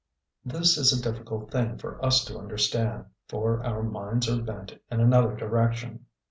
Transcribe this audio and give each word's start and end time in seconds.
This 0.43 0.77
is 0.77 0.91
a 0.91 0.99
difficult 1.03 1.51
thing 1.51 1.77
for 1.77 2.03
us 2.03 2.25
to 2.25 2.39
understand, 2.39 3.05
for 3.27 3.63
our 3.63 3.83
minds 3.83 4.27
are 4.27 4.41
bent 4.41 4.71
in 4.89 4.99
another 4.99 5.35
direction. 5.35 6.07